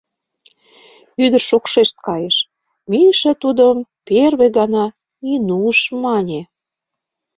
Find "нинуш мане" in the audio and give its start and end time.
5.23-6.41